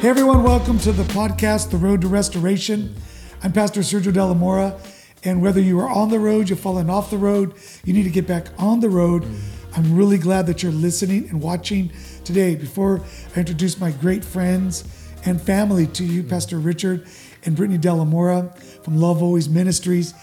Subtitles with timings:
[0.00, 2.94] Hey everyone, welcome to the podcast, The Road to Restoration.
[3.42, 4.78] I'm Pastor Sergio De La Mora,
[5.24, 8.10] and whether you are on the road, you've fallen off the road, you need to
[8.10, 9.26] get back on the road.
[9.74, 11.90] I'm really glad that you're listening and watching
[12.22, 12.54] today.
[12.54, 13.00] Before
[13.34, 14.84] I introduce my great friends
[15.24, 17.04] and family to you, Pastor Richard
[17.44, 18.54] and Brittni De La Mora
[18.84, 20.14] from Love Always Ministries,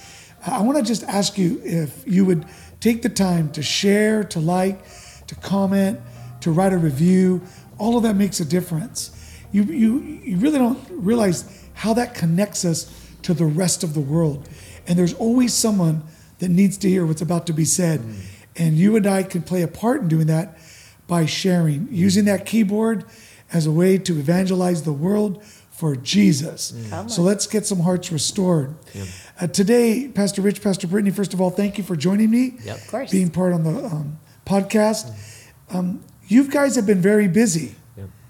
[0.47, 2.45] I want to just ask you if you would
[2.79, 4.85] take the time to share, to like,
[5.27, 5.99] to comment,
[6.39, 7.41] to write a review.
[7.77, 9.11] All of that makes a difference.
[9.55, 14.01] You, you, you really don't realize how that connects us to the rest of the
[14.01, 14.49] world.
[14.85, 16.03] And there's always someone
[16.39, 18.01] that needs to hear what's about to be said.
[18.57, 20.57] And you and I can play a part in doing that
[21.07, 23.05] by sharing, using that keyboard
[23.53, 25.41] as a way to evangelize the world
[25.71, 26.73] for Jesus.
[27.07, 28.75] So let's get some hearts restored.
[29.39, 32.57] Uh, today, Pastor Rich, Pastor Brittni, first of all, thank you for joining me.
[32.61, 32.75] Yep.
[32.75, 33.11] Of course.
[33.11, 35.13] Being part on the um, podcast.
[35.69, 37.75] Um, you guys have been very busy.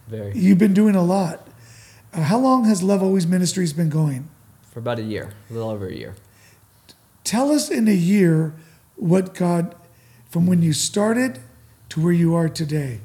[0.07, 0.37] Very.
[0.37, 1.47] You've been doing a lot.
[2.13, 4.29] Uh, how long has Love Always Ministries been going?
[4.71, 6.15] For about a year, a little over a year.
[7.23, 8.53] Tell us in a year
[8.95, 9.75] what God,
[10.29, 11.39] from when you started
[11.89, 13.01] to where you are today.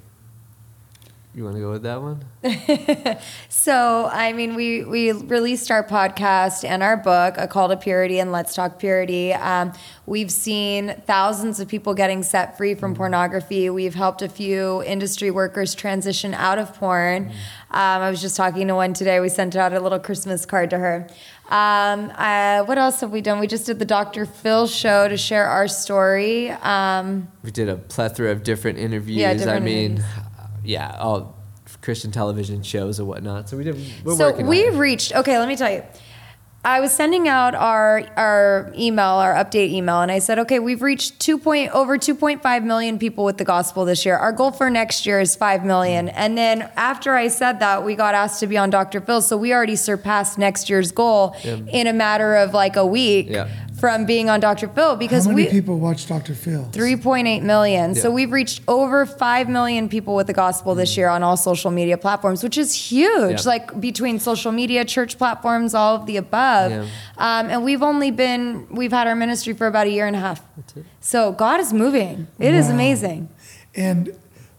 [1.33, 2.25] You want to go with that one?
[3.48, 8.19] So, I mean, we we released our podcast and our book, A Call to Purity
[8.19, 9.33] and Let's Talk Purity.
[9.34, 9.72] Um,
[10.06, 13.70] we've seen thousands of people getting set free from pornography.
[13.70, 17.28] We've helped a few industry workers transition out of porn.
[17.70, 19.20] Um, I was just talking to one today.
[19.20, 21.06] We sent out a little Christmas card to her.
[21.50, 23.41] Um, uh, what else have we done?
[23.41, 24.25] We just did the Dr.
[24.25, 26.50] Phil show to share our story.
[26.50, 29.19] Um, We did a plethora of different interviews.
[29.19, 30.06] Yeah, I different mean, interviews.
[30.64, 31.36] Yeah, all
[31.83, 33.48] Christian television shows and whatnot.
[33.48, 33.77] So we did.
[34.05, 35.83] We're so we reached okay let me tell you
[36.62, 40.83] i was sending out our our email our update email and i said okay we've
[40.83, 44.69] reached 2 point over 2.5 million people with the gospel this year our goal for
[44.69, 46.12] next year is 5 million Mm.
[46.14, 49.38] and then after i said that we got asked to be on dr phil so
[49.38, 53.48] we already surpassed next year's goal in a matter of like a week Yeah.
[53.81, 56.34] From being on dr phil because How many we people watch Dr.
[56.34, 56.69] Phil?
[56.72, 57.94] 3.8 million.
[57.94, 61.71] So we've reached over 5 million people with the gospel this year on all social
[61.71, 63.41] media platforms, which is huge.
[63.44, 63.49] Yeah.
[63.53, 66.71] Like between social media, church platforms, all of the above.
[66.71, 66.82] Yeah.
[67.16, 70.21] Um, and we've only been, we've had our ministry for about a year and a
[70.21, 70.43] half.
[70.76, 70.84] it.
[71.00, 72.26] So God is moving.
[72.38, 72.75] It is Wow.
[72.75, 73.28] amazing.
[73.75, 74.15] And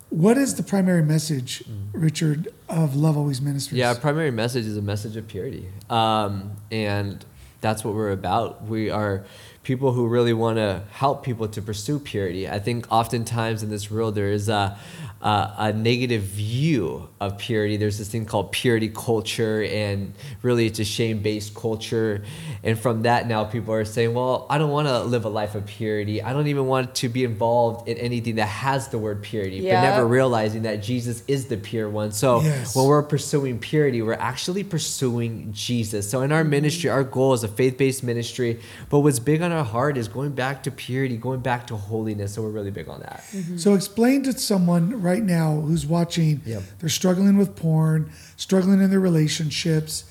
[0.09, 1.63] what is the primary message,
[1.93, 3.79] Richard, of Love Always Ministries?
[3.79, 5.67] Yeah, our primary message is a message of purity.
[5.89, 7.23] Um, and
[7.61, 8.63] that's what we're about.
[8.63, 9.23] We are
[9.63, 12.49] people who really want to help people to pursue purity.
[12.49, 14.77] I think oftentimes in this world there is a,
[15.21, 17.77] a, a negative view of purity.
[17.77, 22.23] There's this thing called purity culture, and really it's a shame based culture.
[22.63, 25.53] And from that, now people are saying, well, I don't want to live a life
[25.53, 26.23] of purity.
[26.23, 29.79] I don't even want to be involved in anything that has the word purity, Yeah.
[29.79, 32.11] but never realizing that Jesus is the pure one.
[32.11, 32.75] So Yes.
[32.75, 36.09] when we're pursuing purity, we're actually pursuing Jesus.
[36.09, 36.49] So in our mm-hmm.
[36.49, 40.07] ministry, our goal is a faith based ministry, but what's big on our heart is
[40.07, 42.33] going back to purity, going back to holiness.
[42.33, 43.23] So we're really big on that.
[43.57, 46.63] So explain to someone right now who's watching, Yep.
[46.79, 50.03] they're struggling with porn, struggling in their relationships.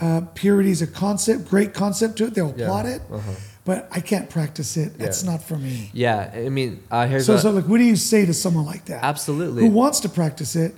[0.00, 2.34] Uh, purity is a concept, great concept to it.
[2.34, 2.64] They'll Yeah.
[2.66, 3.32] applaud it, Uh-huh.
[3.64, 4.96] but I can't practice it.
[4.98, 5.30] That's Yeah.
[5.32, 5.90] not for me.
[5.92, 8.64] Yeah, I mean, uh, here's So, a- so like, what do you say to someone
[8.64, 9.02] like that?
[9.04, 9.62] Absolutely.
[9.62, 9.70] Mm-hmm.
[9.72, 10.76] Who wants to practice it,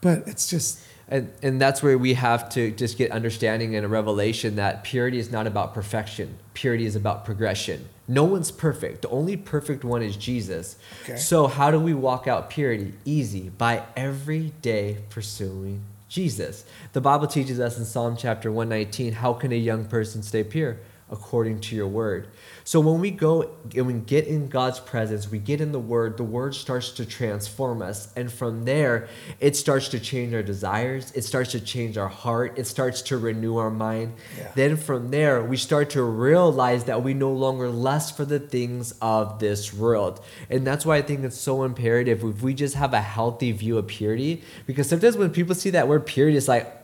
[0.00, 0.78] but it's just
[1.08, 5.18] And, and that's where we have to just get understanding and a revelation that purity
[5.18, 6.38] is not about perfection.
[6.54, 7.88] Purity is about progression.
[8.08, 9.02] No one's perfect.
[9.02, 10.76] The only perfect one is Jesus.
[11.02, 11.16] Okay.
[11.16, 12.94] So, how do we walk out purity?
[13.04, 16.64] Easy, by every day pursuing Jesus.
[16.92, 20.76] The Bible teaches us in Psalm chapter 119 how can a young person stay pure?
[21.10, 22.28] According to your word.
[22.64, 26.16] So when we go and we get in God's presence, we get in the Word,
[26.16, 28.10] the Word starts to transform us.
[28.16, 32.58] And from there, it starts to change our desires, it starts to change our heart,
[32.58, 34.14] it starts to renew our mind.
[34.38, 34.50] Yeah.
[34.54, 38.94] Then from there, we start to realize that we no longer lust for the things
[39.02, 40.24] of this world.
[40.48, 43.76] And that's why I think it's so imperative if we just have a healthy view
[43.76, 44.42] of purity.
[44.66, 46.80] Because sometimes when people see that word purity, it's like,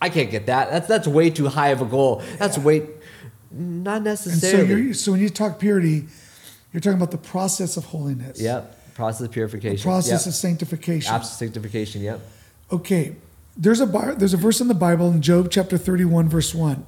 [0.00, 0.70] I can't get that.
[0.70, 2.22] That's that's way too high of a goal.
[2.38, 2.86] That's way
[3.50, 4.82] not and so necessarily.
[4.82, 6.06] you're so when you talk purity,
[6.72, 8.40] you're talking about the process of holiness.
[8.40, 8.94] Yep.
[8.94, 9.76] Process of purification.
[9.76, 10.26] The process yep.
[10.26, 11.14] of sanctification.
[11.14, 12.02] Absolute sanctification.
[12.02, 12.20] Yep.
[12.70, 13.16] Okay,
[13.56, 16.84] there's a Bi- there's a verse in the Bible in Job chapter 31 verse 1.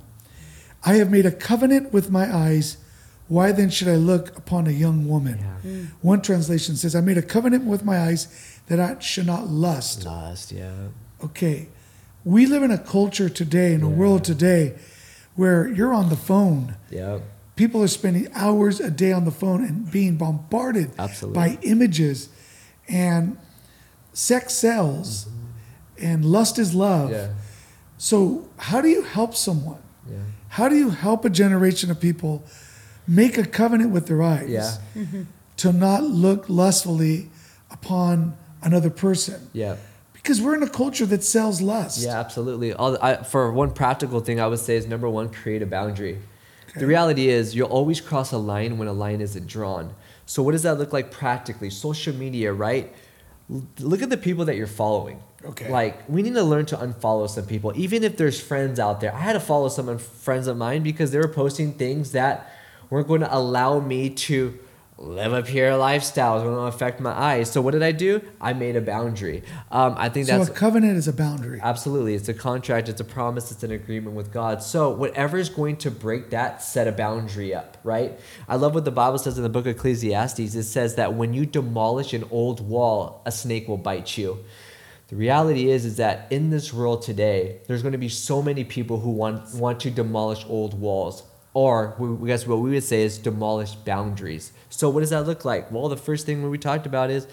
[0.85, 2.79] I have made a covenant with my eyes.
[3.29, 5.39] Why then should I look upon a young woman?
[5.39, 5.71] Yeah.
[5.71, 5.85] Hmm.
[6.01, 10.05] One translation says, I made a covenant with my eyes that I should not lust.
[10.05, 10.51] Lust.
[10.51, 10.89] Yeah.
[11.23, 11.69] Okay.
[12.25, 14.75] We live in a culture today, in a world today,
[15.41, 16.77] where you're on the phone.
[16.91, 17.23] Yep.
[17.57, 21.35] People are spending hours a day on the phone and being bombarded Absolutely.
[21.41, 22.29] by images.
[22.89, 23.39] And
[24.13, 25.27] sex sells.
[26.03, 27.11] and lust is love.
[27.11, 27.29] Yeah.
[27.99, 29.83] So, how do you help someone?
[30.11, 30.17] Yeah.
[30.49, 32.43] How do you help a generation of people
[33.07, 34.77] make a covenant with their eyes Yeah.
[35.59, 37.29] to not look lustfully
[37.71, 39.49] upon another person?
[39.53, 39.77] Yeah.
[40.23, 42.03] Because we're in a culture that sells lust.
[42.03, 42.73] Yeah, absolutely.
[42.73, 46.19] All, I, for one practical thing, I would say is number one, create a boundary.
[46.71, 46.81] Okay.
[46.81, 49.95] The reality is, you'll always cross a line when a line isn't drawn.
[50.27, 51.71] So, what does that look like practically?
[51.71, 52.93] Social media, right?
[53.51, 55.23] L- Look at the people that you're following.
[55.45, 55.71] Okay.
[55.71, 59.13] Like, we need to learn to unfollow some people, even if there's friends out there.
[59.15, 62.53] I had to follow some friends of mine because they were posting things that
[62.91, 64.59] weren't going to allow me to
[65.01, 66.37] live a pure lifestyle.
[66.37, 67.51] It's going to affect my eyes.
[67.51, 68.21] So, what did I do?
[68.41, 69.43] I made a boundary.
[69.71, 71.59] Um, I think So that's a covenant is a boundary.
[71.63, 72.15] Absolutely.
[72.15, 74.63] It's a contract, it's a promise, it's an agreement with God.
[74.63, 78.19] So, whatever is going to break that, set a boundary up, right?
[78.49, 80.55] I love what the Bible says in the book of Ecclesiastes.
[80.55, 84.45] It says that when you demolish an old wall, a snake will bite you.
[85.09, 88.63] The reality is is that in this world today, there's going to be so many
[88.63, 91.25] people who want want to demolish old walls.
[91.53, 94.53] Or we guess what we would say is demolish boundaries.
[94.69, 95.73] So what does that look like?
[95.73, 97.27] Well, the first thing we talked about is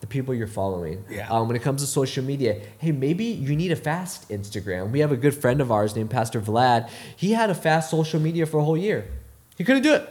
[0.00, 1.04] the people you're following.
[1.10, 1.28] Yeah.
[1.28, 4.90] Um, when it comes to social media, hey, maybe you need a fast Instagram.
[4.90, 6.88] We have a good friend of ours named Pastor Vlad.
[7.16, 9.08] He had a fast social media for a whole year.
[9.56, 10.08] He couldn't do it.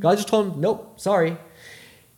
[0.00, 1.36] God just told him, nope, sorry.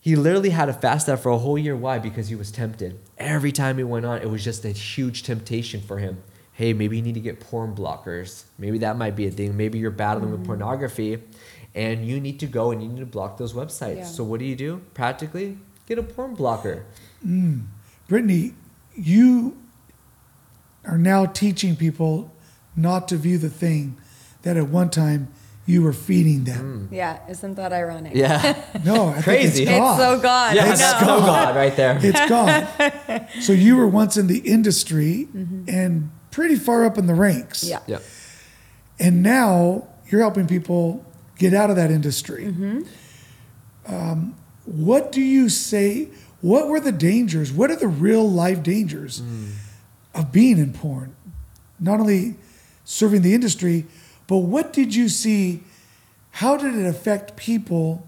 [0.01, 1.75] He literally had to fast that for a whole year.
[1.75, 1.99] Why?
[1.99, 3.01] Because he was tempted.
[3.19, 6.23] Every time he went on, it was just a huge temptation for him.
[6.55, 8.45] Hey, maybe you need to get porn blockers.
[8.59, 9.56] Maybe that might be a thing.
[9.56, 10.47] Maybe you're battling with mm-hmm.
[10.47, 11.21] pornography
[11.75, 13.97] and you need to go and you need to block those websites.
[13.97, 14.05] Yeah.
[14.05, 14.83] So, what do you do?
[14.95, 16.87] Practically, get a porn blocker.
[17.27, 17.67] Mm.
[18.09, 18.55] Brittni,
[18.95, 19.59] you
[20.85, 22.33] are now teaching people
[22.77, 23.97] not to view the thing
[24.43, 25.29] that at one time
[25.67, 26.89] you were feeding them.
[26.91, 26.97] Mm.
[26.97, 28.12] Yeah, isn't that ironic?
[28.12, 28.17] Mm.
[28.17, 28.65] Yeah.
[28.85, 29.65] No, I Crazy.
[29.65, 30.55] think it's It's so God.
[30.55, 31.06] yeah, I that's know.
[31.06, 31.99] so God right there.
[32.03, 33.29] It's God.
[33.41, 35.65] so you were once in the industry mm-hmm.
[35.69, 37.63] and pretty far up in the ranks.
[37.63, 37.81] Yeah.
[37.87, 38.01] Yeah.
[38.99, 41.05] And now you're helping people
[41.39, 42.47] get out of that industry.
[42.47, 42.83] Mm-hmm.
[43.87, 44.35] Um,
[44.65, 46.09] what do you say?
[46.41, 47.53] What were the dangers?
[47.53, 49.23] What are the real life dangers
[50.15, 51.15] of being in porn?
[51.79, 52.35] Not only
[52.85, 53.87] serving the industry,
[54.27, 55.63] but what did you see?
[56.33, 58.07] How did it affect people?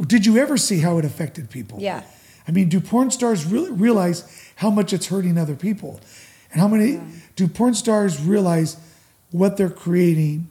[0.00, 1.80] Did you ever see how it affected people?
[1.80, 2.02] Yeah.
[2.46, 4.24] I mean, do porn stars really realize
[4.56, 6.00] how much it's hurting other people?
[6.54, 7.00] And how many
[7.34, 8.76] do porn stars realize
[9.32, 10.48] what they're creating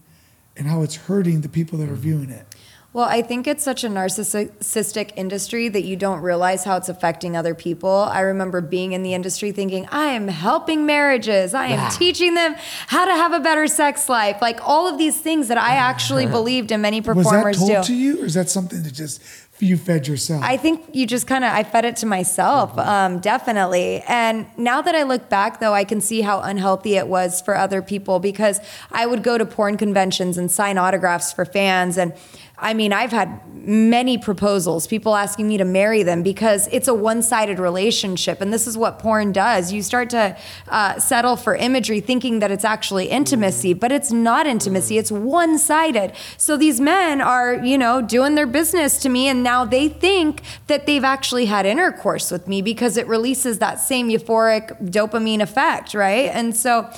[0.57, 2.01] and how it's hurting the people that are mm-hmm.
[2.01, 2.45] viewing it?
[2.91, 7.35] Well, I think it's such a narcissistic industry that you don't realize how it's affecting
[7.35, 7.89] other people.
[7.89, 11.55] I remember being in the industry thinking, I am helping marriages.
[11.55, 11.89] I am Yeah.
[11.89, 12.55] teaching them
[12.87, 14.43] how to have a better sex life.
[14.43, 17.57] Like all of these things that I actually believed and many performers Was that performers
[17.57, 17.93] told do.
[17.93, 19.23] to you, or is that something that just
[19.63, 20.43] you fed yourself?
[20.43, 24.03] I think you just kind of I fed it to myself, um, definitely.
[24.07, 27.55] And now that I look back, though, I can see how unhealthy it was for
[27.55, 28.59] other people because
[28.91, 32.13] I would go to porn conventions and sign autographs for fans, and
[32.57, 36.93] I mean, I've had many proposals, people asking me to marry them because it's a
[36.93, 39.71] one-sided relationship, and this is what porn does.
[39.71, 44.45] You start to uh, settle for imagery, thinking that it's actually intimacy, but it's not
[44.45, 44.97] intimacy.
[44.97, 46.13] It's one-sided.
[46.37, 50.41] So these men are, you know, doing their business to me, and now they think
[50.67, 55.93] that they've actually had intercourse with me because it releases that same euphoric dopamine effect,
[55.93, 56.29] right?
[56.33, 56.89] And so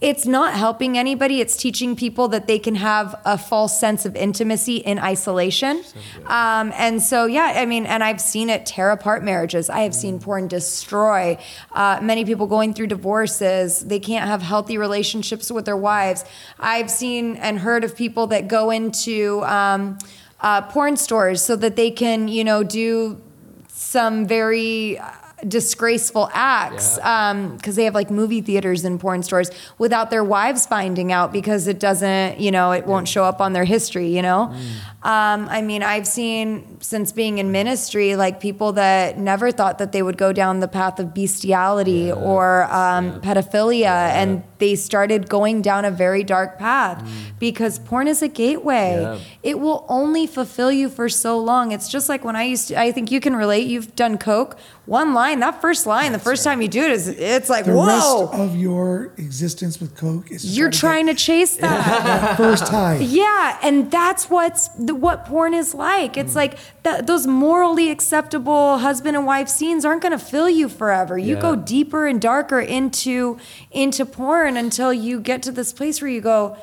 [0.00, 1.40] it's not helping anybody.
[1.40, 5.82] It's teaching people that they can have a false sense of intimacy in isolation.
[6.26, 9.70] Um, and so, yeah, I mean, and I've seen it tear apart marriages.
[9.70, 11.38] I have seen porn destroy
[11.72, 13.86] uh, many people going through divorces.
[13.86, 16.24] They can't have healthy relationships with their wives.
[16.58, 19.98] I've seen and heard of people that go into um,
[20.40, 23.20] uh, porn stores so that they can, you know, do
[23.68, 25.10] some very uh,
[25.46, 30.66] disgraceful acts because um, they have like movie theaters and porn stores without their wives
[30.66, 34.22] finding out because it doesn't you know it won't show up on their history you
[34.22, 34.72] know mm.
[35.02, 39.92] Um, i mean i've seen since being in ministry like people that never thought that
[39.92, 45.62] they would go down the path of bestiality or um, pedophilia and they started going
[45.62, 49.18] down a very dark path because porn is a gateway Yeah.
[49.44, 51.70] it will only fulfill you for so long.
[51.70, 53.68] It's just like when I used to, I think you can relate.
[53.68, 54.58] You've done Coke.
[54.86, 57.72] One line, that first line, the first time you do it is, it's like, the
[57.74, 57.86] whoa,
[58.26, 62.04] rest of your existence with Coke is you're trying to chase that.
[62.04, 62.96] that first high.
[62.96, 66.16] Yeah, and that's what's the, what porn is like.
[66.16, 66.36] It's mm.
[66.36, 71.18] like th- those morally acceptable husband and wife scenes aren't going to fill you forever.
[71.18, 71.40] You Yeah.
[71.42, 73.38] go deeper and darker into
[73.70, 76.56] into porn until you get to this place where you go,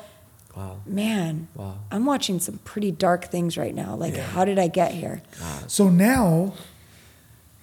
[0.56, 0.78] Wow.
[0.86, 1.78] man, Wow.
[1.90, 3.94] I'm watching some pretty dark things right now.
[3.94, 5.22] Like, how did I get here?
[5.66, 6.54] So now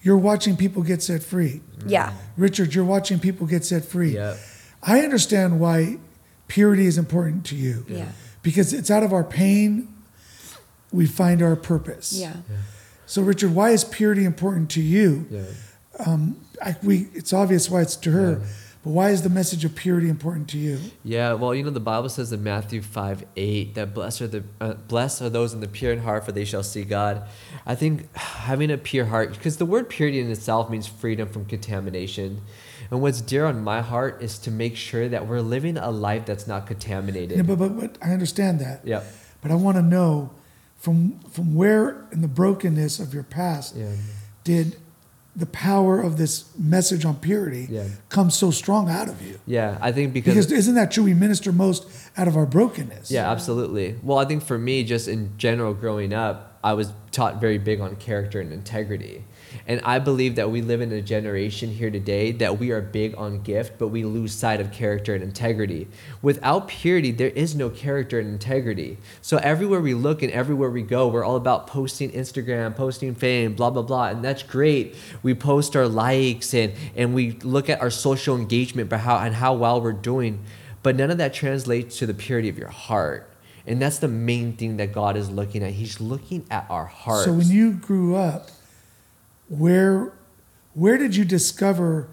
[0.02, 1.62] you're watching people get set free.
[1.86, 2.12] Yeah.
[2.36, 4.14] Richard, you're watching people get set free.
[4.14, 4.36] Yeah.
[4.82, 5.98] I understand why
[6.46, 7.86] purity is important to you.
[7.88, 8.08] Yeah.
[8.42, 9.88] Because it's out of our pain
[10.94, 12.12] we find our purpose.
[12.12, 12.36] Yeah.
[13.06, 15.26] So, Richard, why is purity important to you?
[15.30, 15.42] Yeah.
[16.62, 18.42] I, we, it's obvious why it's to her,
[18.82, 20.78] but why is the message of purity important to you?
[21.02, 24.44] Yeah, well, you know, the Bible says in Matthew 5 8 that blessed are, the,
[24.60, 27.26] uh, blessed are those in the pure in heart, for they shall see God.
[27.66, 31.44] I think having a pure heart, because the word purity in itself means freedom from
[31.44, 32.42] contamination.
[32.90, 36.26] And what's dear on my heart is to make sure that we're living a life
[36.26, 37.36] that's not contaminated.
[37.36, 38.82] Yeah, but, but, but I understand that.
[38.84, 39.02] Yeah.
[39.40, 40.30] But I want to know
[40.84, 43.86] from, from where in the brokenness of your past Yeah.
[44.44, 44.76] did
[45.34, 47.84] the power of this message on purity Yeah.
[48.10, 49.38] come so strong out of you?
[49.46, 51.04] Yeah, I think because, Because isn't that true?
[51.04, 51.86] We minister most
[52.18, 53.10] out of our brokenness.
[53.10, 53.96] Yeah, absolutely.
[54.02, 57.80] Well, I think for me, just in general, growing up, I was taught very big
[57.80, 59.24] on character and integrity.
[59.66, 63.14] And I believe that we live in a generation here today that we are big
[63.16, 65.88] on gift, but we lose sight of character and integrity.
[66.22, 68.98] Without purity, there is no character and integrity.
[69.22, 73.54] So everywhere we look and everywhere we go, we're all about posting Instagram, posting fame,
[73.54, 74.08] blah, blah, blah.
[74.08, 74.96] And that's great.
[75.22, 79.34] We post our likes and, and we look at our social engagement but how, and
[79.34, 80.44] how well we're doing.
[80.82, 83.30] But none of that translates to the purity of your heart.
[83.66, 85.72] And that's the main thing that God is looking at.
[85.72, 87.24] He's looking at our hearts.
[87.24, 88.50] So when you grew up,
[89.48, 90.12] where
[90.74, 92.08] where did you discover?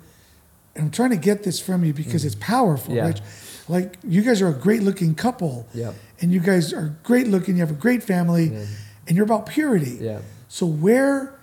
[0.75, 2.97] And I'm trying to get this from you because it's powerful, Mm.
[3.15, 3.21] Yeah.
[3.67, 5.93] Like you guys are a great looking couple, yeah.
[6.19, 7.55] and you guys are great looking.
[7.55, 8.65] You have a great family, Yeah.
[9.07, 9.97] and you're about purity.
[10.01, 10.19] Yeah.
[10.49, 11.33] So where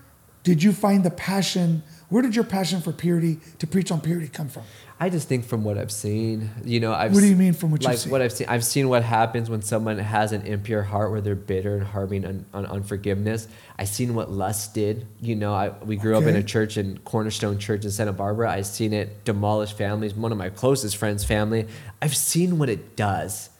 [0.44, 1.82] did you find the passion?
[2.08, 4.64] Where did your passion for purity to preach on purity come from?
[5.00, 7.70] I just think from what I've seen, you know, I've What do you mean from
[7.70, 8.10] what you've like seen?
[8.10, 8.48] what I've seen?
[8.48, 12.24] I've seen what happens when someone has an impure heart, where they're bitter and harboring
[12.24, 13.46] on, on unforgiveness.
[13.78, 15.06] I've seen what lust did.
[15.20, 18.50] You know, I, we grew up in a church in Cornerstone Church in Santa Barbara.
[18.50, 20.14] I've seen it demolish families.
[20.14, 21.68] One of my closest friends' family.
[22.02, 23.50] I've seen what it does,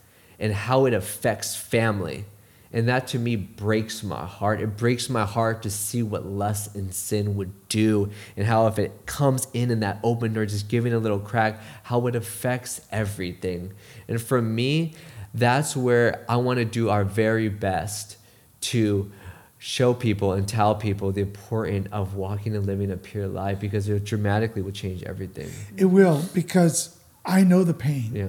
[0.40, 2.24] and how it affects family.
[2.72, 4.60] And that to me breaks my heart.
[4.60, 8.78] It breaks my heart to see what lust and sin would do, and how if
[8.78, 12.80] it comes in in that open door, just giving a little crack, how it affects
[12.92, 13.72] everything.
[14.06, 14.94] And for me,
[15.32, 18.16] that's where I want to do our very best
[18.60, 19.10] to
[19.58, 23.88] show people and tell people the importance of walking and living a pure life because
[23.88, 25.50] it dramatically will change everything.
[25.76, 28.28] It will because I know the pain Yeah.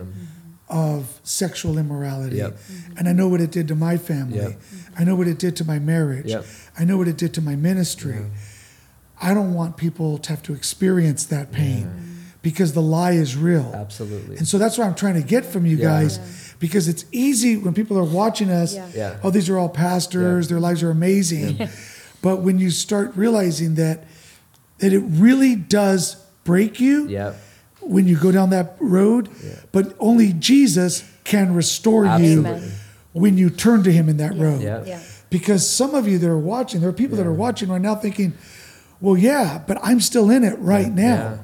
[0.70, 2.38] of sexual immorality.
[2.38, 2.58] Yep.
[2.98, 4.38] And I know what it did to my family.
[4.38, 4.62] Yep.
[4.98, 6.26] I know what it did to my marriage.
[6.28, 6.46] Yep.
[6.78, 8.26] I know what it did to my ministry.
[9.22, 11.92] I don't want people to have to experience that pain
[12.42, 13.72] because the lie is real.
[13.76, 14.38] Absolutely.
[14.38, 15.86] And so that's what I'm trying to get from you Yeah.
[15.86, 16.20] guys
[16.60, 18.74] because it's easy when people are watching us.
[18.74, 18.88] Yeah.
[18.96, 19.16] Yeah.
[19.24, 20.50] Oh, these are all pastors, Yeah.
[20.50, 21.68] their lives are amazing.
[22.22, 24.06] but when you start realizing that
[24.80, 27.34] that it really does break you Yeah.
[27.82, 29.56] when you go down that road, Yeah.
[29.74, 32.60] but only Jesus can restore you
[33.14, 34.62] when you turn to him in that road.
[34.62, 34.84] Yeah.
[34.84, 35.02] Yeah.
[35.30, 37.96] Because some of you that are watching, there are people that are watching right now
[37.96, 38.34] thinking,
[39.00, 41.04] well, yeah, but I'm still in it right now.
[41.04, 41.38] Yeah.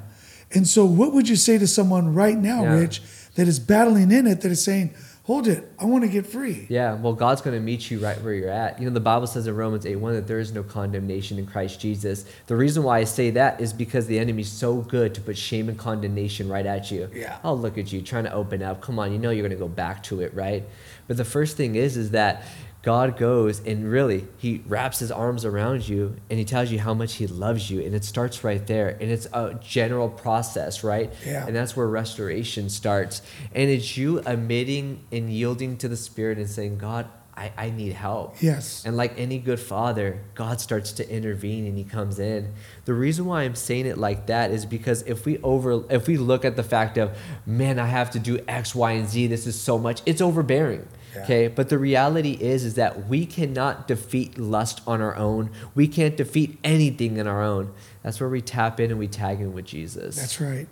[0.54, 2.74] And so, what would you say to someone right now, Yeah.
[2.74, 3.02] Rich,
[3.36, 4.94] that is battling in it, that is saying,
[5.26, 6.68] hold it, I want to get free?
[6.70, 8.80] Yeah, well, God's going to meet you right where you're at.
[8.80, 11.48] You know, the Bible says in Romans 8 1 that there is no condemnation in
[11.48, 12.26] Christ Jesus.
[12.48, 15.68] The reason why I say that is because the enemy's so good to put shame
[15.68, 17.10] and condemnation right at you.
[17.14, 17.40] Yeah.
[17.44, 18.82] Oh, look at you trying to open up.
[18.82, 20.64] Come on, you know you're going to go back to it, right?
[21.08, 22.44] But the first thing is, is that
[22.86, 26.94] God goes and really he wraps his arms around you and he tells you how
[26.94, 27.82] much he loves you.
[27.82, 28.90] And it starts right there.
[28.90, 31.12] And it's a general process, right?
[31.26, 31.48] Yeah.
[31.48, 33.24] And that's where restoration starts.
[33.56, 37.92] And it's you admitting and yielding to the Spirit and saying, God, I, I need
[37.94, 38.38] help.
[38.42, 38.86] Yes.
[38.86, 42.54] And like any good father, God starts to intervene and he comes in.
[42.86, 46.16] The reason why I'm saying it like that is because if we over if we
[46.18, 49.48] look at the fact of, man, I have to do X, Y, and Z, this
[49.48, 50.88] is so much, it's overbearing.
[51.14, 51.24] Yeah.
[51.24, 51.48] Okay.
[51.50, 55.52] But the reality is is that we cannot defeat lust on our own.
[55.74, 57.74] We can't defeat anything in our own.
[58.02, 60.16] That's where we tap in and we tag in with Jesus.
[60.16, 60.68] That's right.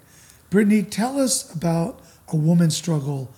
[0.49, 3.33] Brittni, tell us about a woman's struggle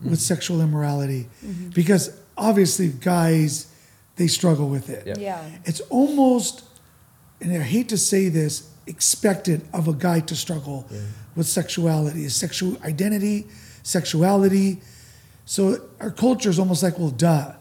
[0.00, 0.12] Mm-hmm.
[0.12, 1.28] with sexual immorality.
[1.74, 3.72] Because obviously, guys,
[4.16, 5.06] they struggle with it.
[5.06, 5.14] Yeah.
[5.18, 5.50] Yeah.
[5.64, 6.64] It's almost,
[7.40, 10.88] and I hate to say this, expected of a guy to struggle
[11.36, 13.46] with sexuality, his sexual identity,
[13.82, 14.80] sexuality.
[15.44, 17.52] So our culture is almost like, well, duh.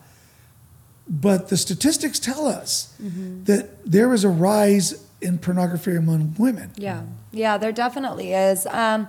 [1.07, 6.71] But the statistics tell us that there is a rise in pornography among women.
[6.77, 8.65] Yeah, yeah, there definitely is.
[8.67, 9.07] Um,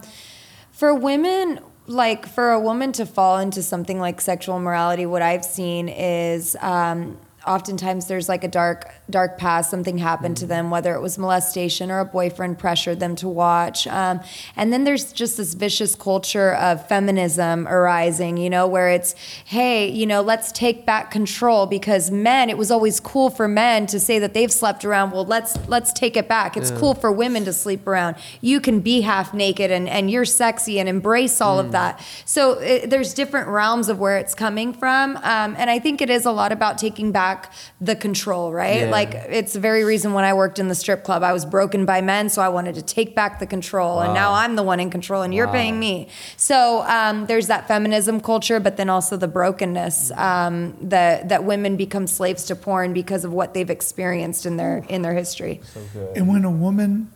[0.73, 1.61] for women,
[1.91, 6.57] like for a woman to fall into something like sexual immorality, what I've seen is
[6.61, 11.19] um, oftentimes there's like a dark dark past, something happened to them, whether it was
[11.19, 13.87] molestation or a boyfriend pressured them to watch.
[13.87, 14.21] Um,
[14.57, 19.15] and then there's just this vicious culture of feminism arising, you know, where it's,
[19.45, 23.87] hey, you know, let's take back control because men, it was always cool for men
[23.87, 25.11] to say that they've slept around.
[25.11, 26.57] Well, let's let's take it back.
[26.57, 28.17] It's cool for women to sleep around.
[28.41, 32.01] You can be half naked and, and you're sexy and embrace all of that.
[32.25, 35.17] So it, there's different realms of where it's coming from.
[35.17, 38.83] Um, and I think it is a lot about taking back the control, right?
[38.83, 38.91] Yeah.
[38.91, 41.85] Like it's the very reason when I worked in the strip club, I was broken
[41.85, 44.81] by men, so I wanted to take back the control, and now I'm the one
[44.81, 46.09] in control, and you're paying me.
[46.37, 51.77] So um, there's that feminism culture, but then also the brokenness um, that that women
[51.77, 55.61] become slaves to porn because of what they've experienced in their in their history.
[55.75, 56.17] So good.
[56.17, 57.11] And when a woman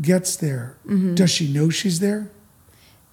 [0.00, 1.14] gets there, Mm-hmm.
[1.14, 2.30] does she know she's there?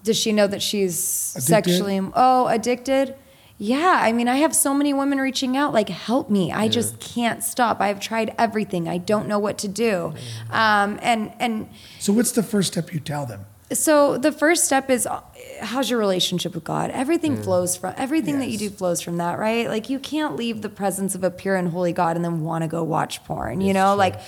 [0.04, 1.48] Does she know that she's Addicted?
[1.72, 3.16] sexually oh addicted?
[3.62, 6.50] Yeah, I mean, I have so many women reaching out, like, help me.
[6.50, 7.82] I just can't stop.
[7.82, 8.88] I've tried everything.
[8.88, 10.14] I don't know what to do.
[10.50, 11.68] Um, and and
[12.00, 13.46] So what's the first step you tell them?
[13.72, 15.22] So the first step is uh,
[15.62, 16.90] how's your relationship with God?
[16.90, 19.68] Everything flows from everything that you do flows from that, right?
[19.68, 22.64] Like you can't leave the presence of a pure and holy God and then want
[22.64, 23.92] to go watch porn, you It's know?
[23.92, 24.00] true.
[24.00, 24.22] Like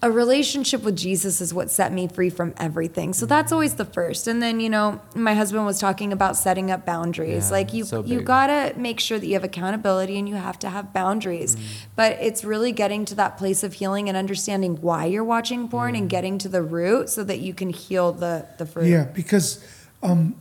[0.00, 3.12] a relationship with Jesus is what set me free from everything.
[3.12, 4.28] So that's always the first.
[4.28, 7.48] And then, you know, my husband was talking about setting up boundaries.
[7.48, 10.36] Yeah, like you so you got to make sure that you have accountability and you
[10.36, 11.56] have to have boundaries.
[11.56, 11.62] Mm.
[11.96, 15.96] But it's really getting to that place of healing and understanding why you're watching porn
[15.96, 18.86] and getting to the root so that you can heal the the fruit.
[18.86, 19.64] Yeah, because
[20.00, 20.36] um,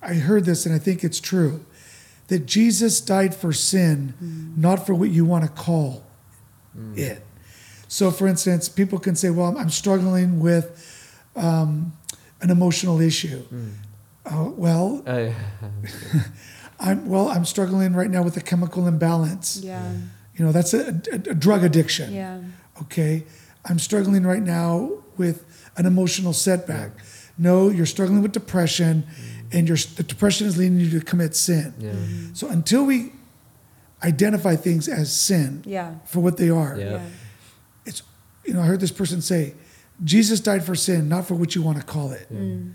[0.00, 1.66] I heard this and I think it's true
[2.28, 4.14] that Jesus died for sin,
[4.56, 6.04] not for what you want to call
[6.96, 7.22] it.
[7.92, 10.66] So, for instance, people can say, Well, I'm struggling with
[11.36, 11.92] um,
[12.40, 13.42] an emotional issue.
[14.24, 15.30] Uh, well, Uh,
[16.80, 17.28] I'm well.
[17.28, 19.60] I'm struggling right now with a chemical imbalance.
[19.62, 19.92] Yeah.
[20.34, 22.12] You know, that's a, a, a drug addiction.
[22.14, 22.40] Yeah.
[22.80, 23.24] Okay.
[23.68, 25.44] I'm struggling right now with
[25.76, 26.90] an emotional setback.
[27.36, 29.04] No, you're struggling with depression,
[29.52, 31.74] and your the depression is leading you to commit sin.
[31.78, 31.92] yeah.
[32.32, 33.12] So until we
[34.02, 35.94] identify things as sin Yeah.
[36.06, 37.00] for what they are, Yeah.
[38.42, 39.54] It's you know I heard this person say,
[40.04, 42.26] Jesus died for sin, not for what you want to call it.
[42.32, 42.74] Mm.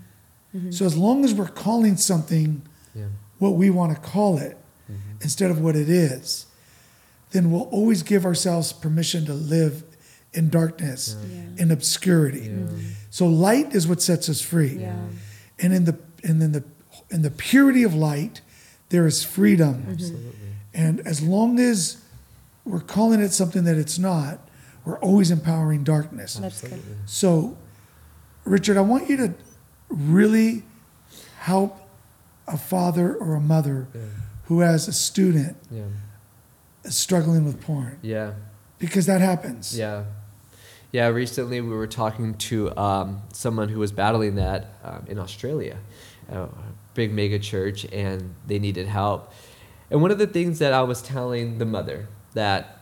[0.56, 0.70] Mm-hmm.
[0.70, 2.62] So as long as we're calling something
[2.94, 3.06] Yeah.
[3.38, 4.56] what we want to call it
[4.90, 5.00] mm-hmm.
[5.20, 6.46] instead of what it is,
[7.32, 9.82] then we'll always give ourselves permission to live
[10.32, 11.62] in darkness, Yeah.
[11.64, 12.50] in obscurity.
[13.10, 14.78] So light is what sets us free.
[14.80, 14.96] Yeah.
[15.58, 16.64] And in the and in the
[17.10, 18.40] in the purity of light,
[18.88, 19.86] there is freedom.
[19.90, 20.32] Absolutely.
[20.74, 21.98] And as long as
[22.64, 24.47] we're calling it something that it's not,
[24.88, 26.36] we're always empowering darkness.
[26.36, 26.82] That's good.
[27.04, 27.58] So,
[28.46, 29.34] Richard, I want you to
[29.90, 30.62] really
[31.40, 31.78] help
[32.46, 34.00] a father or a mother Yeah.
[34.44, 35.82] who has a student Yeah.
[36.84, 38.32] struggling with porn Yeah.
[38.78, 39.76] because that happens.
[39.76, 40.04] Yeah.
[40.90, 45.76] Yeah, recently we were talking to um, someone who was battling that um, in Australia,
[46.30, 46.48] a
[46.94, 49.30] big mega church, and they needed help.
[49.90, 52.77] And one of the things that I was telling the mother that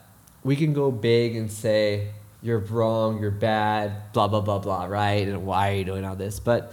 [0.47, 2.07] we can go big and say,
[2.41, 5.27] you're wrong, you're bad, blah, blah, blah, blah, right?
[5.27, 6.39] And why are you doing all this?
[6.39, 6.73] But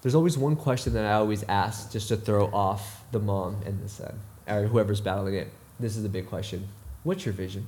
[0.00, 3.78] there's always one question that I always ask just to throw off the mom and
[3.84, 5.48] the son, or whoever's battling it.
[5.78, 6.66] This is the big question
[7.02, 7.66] What's your vision?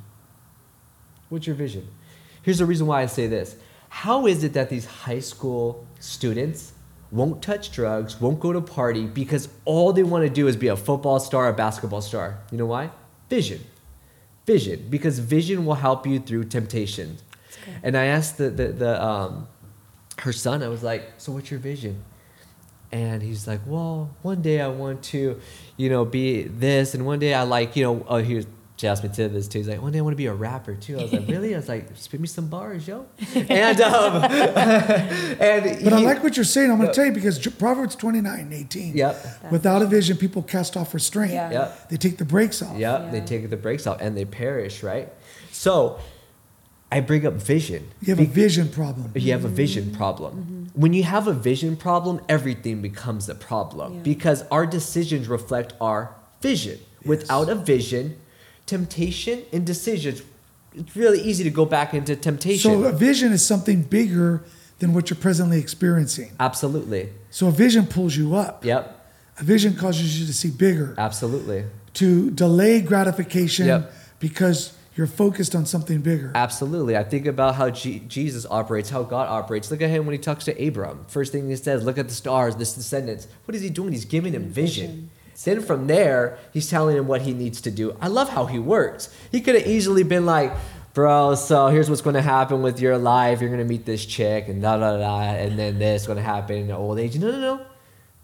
[1.29, 1.87] What's your vision?
[2.43, 3.55] Here's the reason why I say this.
[3.91, 6.73] How is it that these high school students
[7.11, 10.69] won't touch drugs, won't go to party because all they want to do is be
[10.69, 12.39] a football star, a basketball star?
[12.51, 12.89] You know why?
[13.29, 13.61] Vision.
[14.47, 14.87] Vision.
[14.91, 17.19] Because vision will help you through temptation.
[17.83, 19.49] And I asked the, the, the um,
[20.19, 22.03] her son, I was like, so what's your vision?
[22.91, 25.41] And he's like, well, one day I want to,
[25.77, 28.89] you know, be this, and one day I like, you know, oh, he was, she
[28.89, 29.59] asked me to this too.
[29.59, 30.99] He's like, one day I want to be a rapper too.
[30.99, 31.55] I was like, really?
[31.55, 33.07] I was like, spit me some bars, yo.
[33.35, 36.71] And um, and But I like what you're saying.
[36.71, 38.97] I'm going to tell you because Proverbs 29 18.
[38.97, 39.27] Yep.
[39.53, 41.33] Without a vision, people cast off restraint.
[41.33, 41.51] Yeah.
[41.51, 41.89] Yep.
[41.91, 42.77] They take the brakes off.
[42.77, 43.13] Yep.
[43.13, 45.13] They take the brakes off and they perish, right?
[45.53, 45.99] So
[46.91, 47.89] I bring up vision.
[48.01, 49.13] You have a vision problem.
[49.15, 50.71] you have a vision problem.
[50.75, 54.01] When you have a vision problem, everything becomes a problem Yeah.
[54.03, 56.81] because our decisions reflect our vision.
[57.05, 58.17] Without a vision,
[58.67, 60.23] temptation and decisions,
[60.75, 62.71] it's really easy to go back into temptation.
[62.71, 64.43] So a vision is something bigger
[64.79, 66.33] than what you're presently experiencing.
[66.41, 67.11] absolutely.
[67.31, 68.65] So a vision pulls you up.
[68.65, 68.99] Yep.
[69.41, 71.65] A vision causes you to see bigger, Absolutely.
[71.95, 73.93] to delay gratification Yep.
[74.19, 76.33] because you're focused on something bigger.
[76.35, 76.97] Absolutely.
[76.97, 79.71] I think about how G- Jesus operates, how God operates.
[79.71, 81.07] Look at him when he talks to Abram.
[81.09, 83.27] First thing he says, look at the stars, this descendants.
[83.47, 83.93] What is he doing?
[83.93, 85.09] He's giving him vision.
[85.45, 87.97] Then from there, he's telling him what he needs to do.
[88.01, 89.15] I love how he works.
[89.31, 90.53] He could have easily been like,
[90.95, 93.41] bro, so here's what's going to happen with your life.
[93.41, 96.23] You're going to meet this chick and da da da, and then this going to
[96.23, 97.17] happen in old age.
[97.17, 97.67] No, no, no.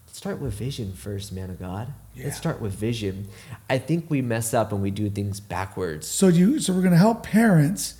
[0.07, 1.93] Start with vision first, man of God.
[2.15, 2.25] Yeah.
[2.25, 3.29] Let's start with vision.
[3.69, 6.07] I think we mess up and we do things backwards.
[6.07, 7.95] So you so we're going to help parents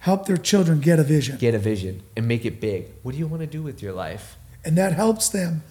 [0.00, 1.36] help their children get a vision.
[1.38, 2.86] Get a vision and make it big.
[3.02, 4.36] What do you want to do with your life?
[4.64, 5.62] and that helps them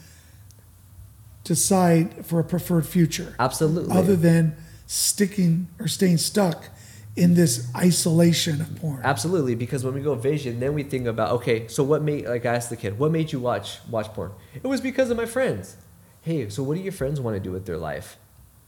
[1.49, 3.91] decide for a preferred future Absolutely.
[3.97, 6.69] other than sticking or staying stuck
[7.15, 9.01] in this isolation of porn.
[9.03, 12.45] Absolutely, because when we go vision, then we think about okay, so what made like
[12.45, 14.31] I asked the kid, what made you watch watch porn?
[14.53, 15.75] It was because of my friends.
[16.21, 18.17] Hey, so what do your friends want to do with their life?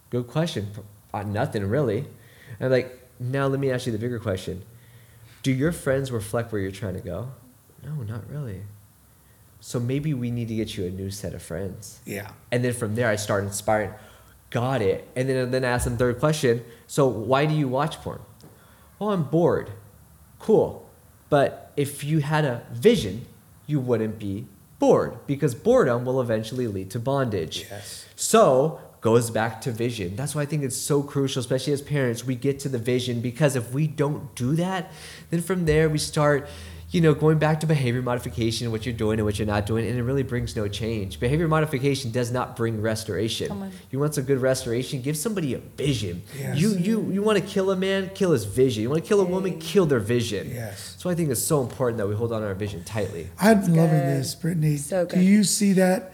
[0.10, 0.72] Good question.
[1.13, 2.08] Uh, nothing really.
[2.60, 4.63] And like now, let me ask you the bigger question:
[5.44, 7.30] Do your friends reflect where you're trying to go?
[7.86, 8.63] No, not really.
[9.62, 12.02] So maybe we need to get you a new set of friends.
[12.06, 12.32] Yeah.
[12.52, 13.93] And then from there, I start inspiring.
[14.50, 15.08] Got it.
[15.15, 16.65] And then then I ask them third question.
[16.88, 18.19] So why do you watch porn?
[19.00, 19.71] Oh, I'm bored.
[20.39, 20.89] Cool.
[21.30, 23.26] But if you had a vision,
[23.67, 24.47] you wouldn't be
[24.80, 27.67] bored because boredom will eventually lead to bondage.
[27.69, 28.06] Yes.
[28.15, 30.15] So goes back to vision.
[30.15, 33.21] That's why I think it's so crucial, especially as parents, we get to the vision
[33.21, 34.91] because if we don't do that,
[35.30, 36.47] then from there we start,
[36.91, 39.88] you know, going back to behavior modification, what you're doing and what you're not doing,
[39.88, 41.21] and it really brings no change.
[41.21, 43.71] Behavior modification does not bring restoration.
[43.91, 45.01] You want some good restoration?
[45.01, 46.23] Give somebody a vision.
[46.38, 46.60] Yes.
[46.60, 48.12] You you you want to kill a man?
[48.13, 48.84] Kill his vision.
[48.84, 49.58] You want to kill a woman?
[49.60, 50.49] Kill their vision.
[50.49, 50.95] Yes.
[50.97, 53.30] So I think it's so important that we hold on to our vision tightly.
[53.39, 54.19] I'm loving good.
[54.19, 54.77] this, Brittni.
[54.77, 55.19] So good.
[55.19, 56.13] Do you see that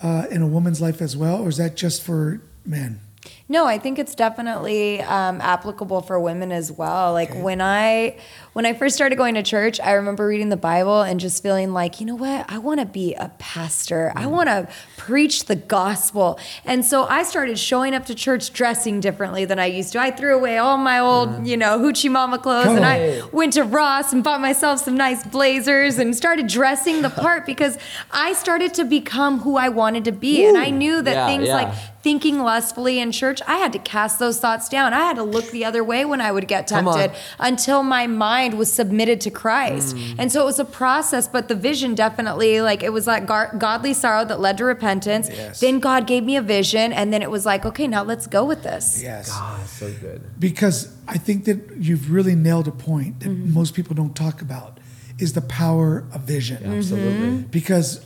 [0.00, 3.00] uh, in a woman's life as well, or is that just for men?
[3.48, 7.12] No, I think it's definitely um, applicable for women as well.
[7.12, 8.16] Like when I
[8.54, 11.72] when I first started going to church, I remember reading the Bible and just feeling
[11.72, 14.12] like, you know what, I want to be a pastor.
[14.16, 16.38] I want to preach the gospel.
[16.64, 20.00] And so I started showing up to church dressing differently than I used to.
[20.00, 22.84] I threw away all my old, you know, hoochie mama clothes, Come and.
[22.84, 27.46] I went to Ross and bought myself some nice blazers and started dressing the part
[27.46, 27.78] because
[28.10, 31.48] I started to become who I wanted to be, and I knew that Yeah, things
[31.48, 31.54] yeah.
[31.54, 34.92] like thinking lustfully in church, I had to cast those thoughts down.
[34.92, 38.58] I had to look the other way when I would get tempted until my mind
[38.58, 39.94] was submitted to Christ.
[39.94, 40.14] Mm.
[40.18, 43.54] And so it was a process, but the vision definitely, like, it was like gar-
[43.56, 45.28] godly sorrow that led to repentance.
[45.30, 45.60] Yes.
[45.60, 48.44] Then God gave me a vision, and then it was like, okay, now let's go
[48.44, 49.00] with this.
[49.00, 49.28] Yes.
[49.32, 50.22] Ah, so good.
[50.40, 53.54] Because I think that you've really nailed a point that Mm-hmm.
[53.54, 54.78] most people don't talk about
[55.18, 56.64] is the power of vision.
[56.64, 57.44] Absolutely.
[57.44, 58.04] Because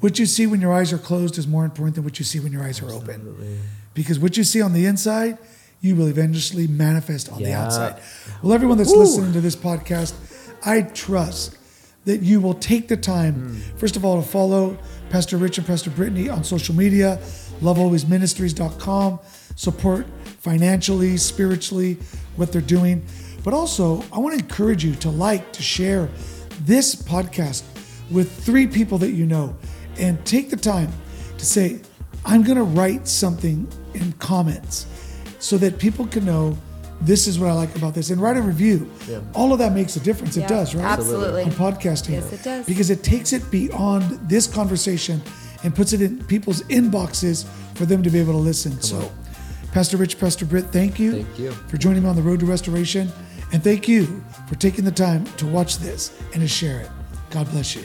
[0.00, 2.40] what you see when your eyes are closed is more important than what you see
[2.40, 3.60] when your eyes are open.
[3.94, 5.38] Because what you see on the inside,
[5.80, 8.00] you will eventually manifest on the outside.
[8.42, 10.14] Well, everyone that's listening to this podcast,
[10.64, 11.56] I trust
[12.04, 13.76] that you will take the time, hmm.
[13.76, 14.78] first of all, to follow
[15.10, 17.18] Pastor Rich and Pastor Brittni on social media,
[17.60, 19.18] lovealwaysministries.com,
[19.56, 20.06] support
[20.40, 21.98] financially, spiritually,
[22.36, 23.04] what they're doing.
[23.44, 26.08] But also, I want to encourage you to like, to share
[26.62, 27.62] this podcast
[28.10, 29.56] with three people that you know
[29.98, 30.90] and take the time
[31.36, 31.80] to say,
[32.24, 34.86] I'm going to write something in comments
[35.38, 36.56] so that people can know
[37.00, 38.90] this is what I like about this and write a review.
[39.08, 39.20] Yeah.
[39.34, 40.36] All of that makes a difference.
[40.36, 40.84] It does, right?
[40.84, 41.44] absolutely.
[41.44, 42.10] On podcasting.
[42.10, 42.66] Yes, it does.
[42.66, 45.22] Because it takes it beyond this conversation
[45.62, 48.80] and puts it in people's inboxes for them to be able to listen.
[48.80, 49.12] so,
[49.72, 51.52] Pastor Rich, Pastor Britt, thank you, Thank you.
[51.52, 53.10] for joining me on the road to restoration.
[53.52, 56.90] And thank you for taking the time to watch this and to share it.
[57.30, 57.84] God bless you.